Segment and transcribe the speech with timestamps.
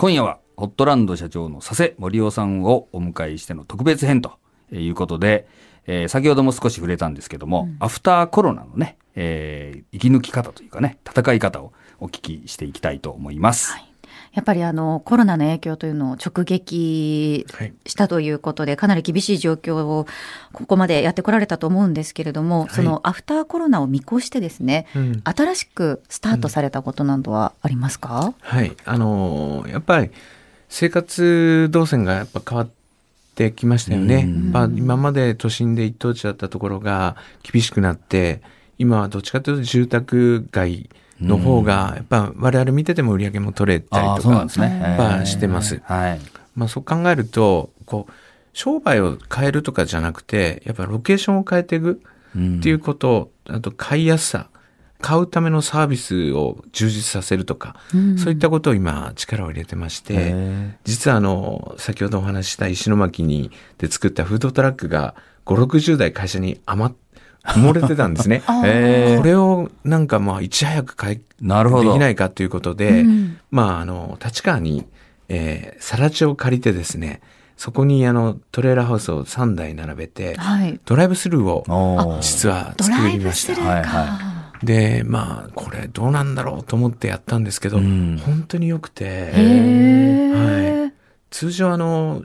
[0.00, 4.38] 今夜はホットランド社長の佐世森夫さんをお迎えしての特別編と
[4.72, 5.46] いうことで、
[5.86, 13.72] えー、先ほども少し触れたんですけども、うん、アフターコロナのね、えー、生き抜き方というかね、戦い方をお聞きしていきたいと思います。
[13.72, 13.89] はい
[14.32, 17.46] やっぱりあのコロナの影響というのを直撃
[17.86, 20.06] したということで、かなり厳しい状況を
[20.52, 28.76] ここまでやってこられたと思うんですけれども、はい、そのアフターコロナを見越してですね、うん、新しくスタートされたことなどはありますか、うん、はい。
[28.84, 30.10] あのやっぱり
[30.68, 32.70] 生活動線がやっぱ変わっ
[33.34, 34.24] てきましたよね。
[34.24, 38.42] まあ、今まで都心で一等地だったところが厳しくなって
[38.78, 40.88] 今はどっちかというと住宅街
[41.20, 45.80] の方が、やっぱ我々見てても売り上げも取れたりとか、ね、してます。
[45.84, 46.20] はい。
[46.54, 48.12] まあそう考えると、こう、
[48.52, 52.02] 商売を変えるとかじゃなくて、やっぱロケーションを変えていく
[52.36, 54.48] っていうこと、うん、あと買いやすさ、
[55.00, 60.34] 買うためのサービスを充実させるとか、うん、そういったことを今力を入れてまして、
[60.84, 65.14] 実はあの、先ほどお話しした石巻にで作ったフードトラックが
[65.46, 67.09] 5、60代会社に余って、
[67.44, 68.42] 埋もれてたんですね。
[68.46, 68.52] こ
[69.24, 71.92] れをなんかまあいち早く解なるほど。
[71.92, 74.86] できないかということで、うん、まああの立川に、
[75.28, 77.20] えー、更地を借りてですね
[77.56, 83.60] そこにあのトレーラーハウスを3台並べて、はい、ドライブスルーを実は作りました。
[83.60, 84.66] はいはい。
[84.66, 90.92] でまあこれどうなんだろうと思ってやったんですけど、うん、本当に良くて、はい、
[91.30, 92.22] 通常あの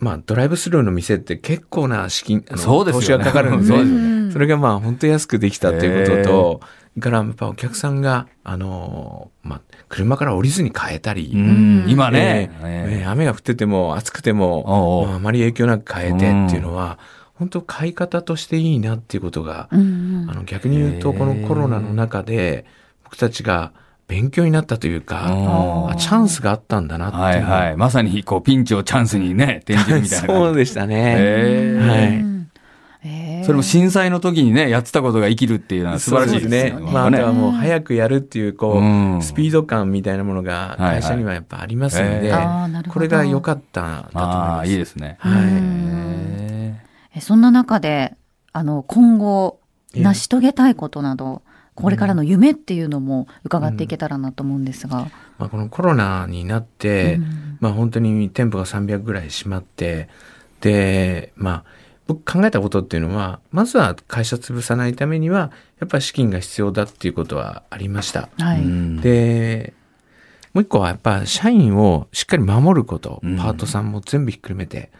[0.00, 3.60] まあ、ドライブスルーの店って結構な資金、そうですね、投資がかかるん。
[3.60, 4.32] ですね。
[4.32, 6.60] それがまあ、本当安くできたっていうことと、
[7.00, 11.30] からやっぱお客さんが、あのまあ、車から降りずに買えたり、
[11.86, 16.24] 今ね、えー、雨が降ってても暑くても、まあ、あまり影響なく買えてって
[16.56, 16.98] いうのは、
[17.34, 22.64] 本当買い方としていいなっていうことが、あの逆に言うとこのコロナの中で
[23.04, 23.72] 僕たちが
[24.10, 25.28] 勉強になったというか、
[25.96, 27.76] チャンスがあったんだなってはいはい。
[27.76, 30.26] まさにこうピンチをチャンスにね、転じるみたいな。
[30.26, 31.76] そうでしたね。
[31.78, 33.44] はい。
[33.44, 36.70] それも震災の時にね、やってたことが生きるっていうのは素晴らしいですね。
[36.72, 38.80] ねまあ、あとはもう早くやるっていう、こ
[39.18, 42.34] う、スピード感みたいなものが会社にはやっぱありますので、
[42.88, 44.70] これが良かっただと思います。
[44.70, 45.16] いいですね。
[45.20, 46.76] は
[47.16, 47.20] い。
[47.20, 48.16] そんな中で、
[48.52, 49.60] あの、今後、
[49.94, 51.42] 成し遂げたいことなど、
[51.80, 54.98] これからの夢っていうのも伺っていけたらなと思うんですが。
[54.98, 55.04] うん、
[55.38, 60.08] まあ、このコロナになって、うん、まあ本当に店舗が300ぐらい閉まって、
[60.60, 61.64] で、まあ、
[62.06, 68.28] 僕考えたことっていうのは、まずは会社潰さないためには、やっぱり資金が必要だっていうことはありました。
[68.38, 69.72] はい、で、
[70.52, 74.90] もう一個はやっぱ社員をしっかり守ること、パートさんも全部ひっくるめて、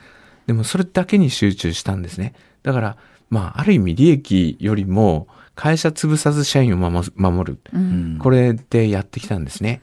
[0.47, 2.34] でもそれだけに集中したんですね。
[2.62, 2.97] だから、
[3.28, 5.26] まあ、ある意味利益よりも、
[5.60, 9.82] 会社潰さず社員を守る、うん、これでやってきたんですね。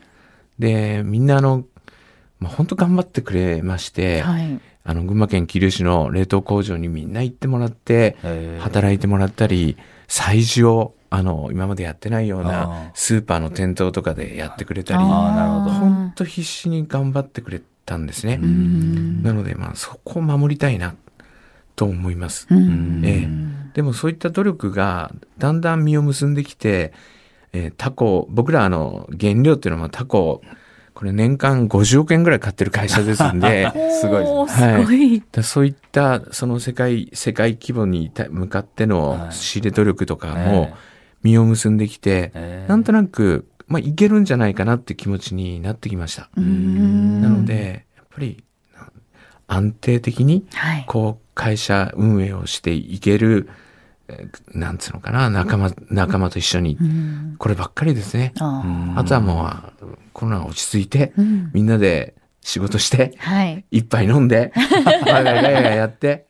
[0.58, 1.66] でみんなあの、
[2.40, 8.18] まあ、本当頑張ってくれまして、はい、あの群馬県桐生市の冷凍工場にみんな行ってもらって
[8.60, 9.78] 働いてもらったり
[10.08, 18.38] 催事をあの今までやってないようなスーパーの店頭とかでやってくれたり本当必死に頑張ってくれたんですね。
[18.38, 20.96] なのでまあそこを守りたいな
[21.76, 22.48] と思います。
[22.52, 26.94] ええでもそういった努力がだんだん実を結んできて、
[27.54, 30.42] えー、タコ、僕らあの原料っていうのはタコ、
[30.96, 33.72] これ年間50億円ぐらい買ってる会社ですんで、
[34.02, 34.24] すごい。
[34.24, 35.44] はい。
[35.44, 40.72] そういったその世界、世界規模に向かっての仕入れ努力とかも
[41.22, 46.32] 実を結んできて、えー、なんとなく、まあ、いけるんじゃないかなって気持ちになってきました。
[46.36, 46.42] な
[47.30, 48.44] ので、やっぱり
[49.46, 50.48] 安定的に、
[50.88, 53.48] こう、会社運営をしていける、
[54.53, 56.78] なんつうのかな、仲間、仲間と一緒に、
[57.38, 58.34] こればっかりですね。
[58.38, 59.50] あとはも
[59.81, 61.13] う、コロナ落ち着いて、
[61.53, 63.17] みんなで仕事して、
[63.72, 64.53] 一杯飲んで、
[65.06, 66.28] ガヤガヤやって、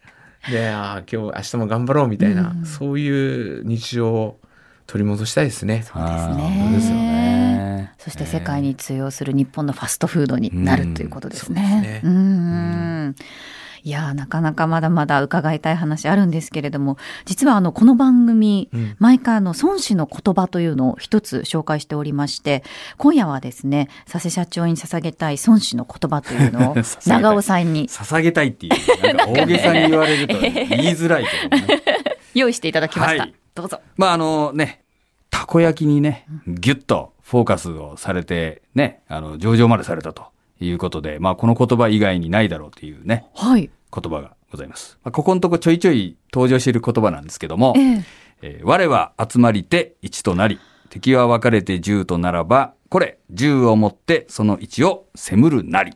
[0.50, 4.40] で、あ今日、明日も頑張ろうみたいな、そういう日常を
[4.88, 5.84] 取り戻したいですね。
[5.84, 6.72] そうですね。
[6.74, 7.92] ですよね。
[8.00, 12.02] そして世界に通用する日本のファストフードになるということですね。
[12.04, 13.16] うん。
[13.84, 22.64] いやなかなかまだまだ伺いたい話あるんですけれども実はあのこの番組、うん、毎回あの孫子の言葉というのを一つ紹介しておりまして
[22.98, 26.76] 今夜はですね佐世社長に捧げたい孫子の言葉というのを
[27.06, 27.88] 長尾さんに。
[27.88, 30.58] 捧げたいっていう なんか大げさに言われると言い
[30.96, 31.82] づらいけどね。
[32.34, 33.82] 用意していただきました、はい、どうぞ。
[33.96, 34.82] まああのね
[35.30, 40.26] たこ焼きにねぎゅっとフォーカスをされてねあの上場までされたと
[40.60, 44.98] いうことで、まあ、この言葉以外にないだろうというね、はい、言葉がございます。
[45.04, 48.06] まあ、ここのとこちょいちょい登場している言葉なんですけども、ええ
[48.42, 50.60] えー、我は集まりて一となり、
[50.90, 55.94] 敵は分かれて銃とならば、これ、銃を持ってその位置を攻るなり。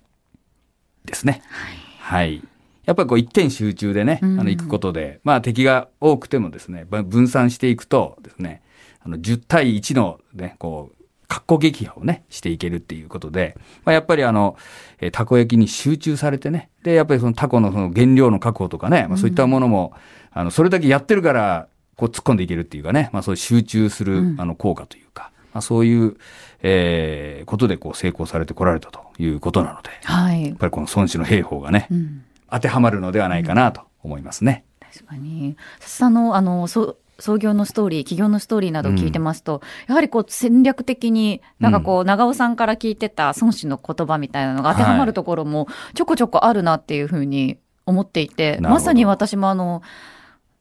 [1.05, 1.41] ですね。
[1.49, 1.91] はい。
[2.01, 2.43] はい、
[2.85, 8.61] やっぱりこう一点集中でね、あの、行くことで、まあ敵が多くてもですね、分散していくとですね、
[8.99, 11.00] あの、10対1のね、こう、
[11.31, 13.55] 格好撃破をね、していけるっていうことで、
[13.85, 14.57] まあ、やっぱりあの、
[14.99, 19.93] えー、たこ焼きに集中されてね、で、やっぱりそのタコのその原料の確保とかね、まあ、そういったものも、
[20.35, 26.17] うん、あの、それだけやってるから、こう突っ込んでいけるっていうかね、まあそういう集中する、あの効果というか、まあそういう、
[26.63, 30.47] えー、ことでこう成功されてこられたということなので、はい。
[30.47, 34.65] やっぱりこの孫子の兵法がね、うん、当てはまるのではないかなと思いますね。
[34.81, 35.55] 確かに。
[35.79, 49.81] さの、あの、そ創業のストーリー、企業のストーリーなど聞いてますと、うん、やはりこう戦略的に、なんかこう、長尾さんから聞いてた孫子の言葉みたいなのが当てはまるところもちょこちょこあるなっていうふうに思っていて、まさに私もあの、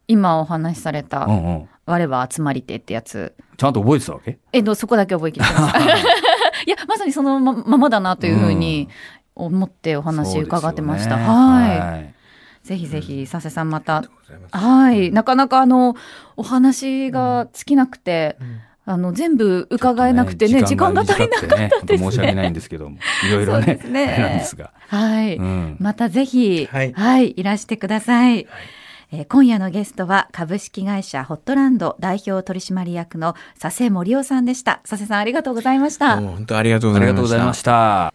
[0.06, 3.34] 今お話しされた、うんうん、我は集まりてってやつ。
[3.56, 4.38] ちゃんと覚えてたわけ？
[4.52, 5.78] えっと、そこだけ覚えきってます。
[6.66, 8.88] いや、まさにそのままだなというふうに
[9.34, 11.16] 思ってお話伺ってました。
[11.16, 11.78] ね、はい。
[11.78, 12.14] はい
[12.70, 14.04] ぜひぜひ、佐世さんまた、
[14.52, 15.96] はい、なかなかあの、
[16.36, 18.36] お話が尽きなくて、
[18.86, 24.06] あの、全部伺えなくてね、時間が足りなかったです、ね、申し訳ないんですけども、いろいろね、ね。
[24.16, 24.70] なんですが。
[24.86, 25.36] はい、
[25.80, 28.46] またぜひ、はい、はい、いらしてください。
[29.10, 34.80] えー、今夜のゲストは株式会社ホットランド代表取締役の佐世森夫さんでした。
[34.88, 36.20] 佐世さんありがとうございました。
[36.20, 38.14] 本当ありがとうございました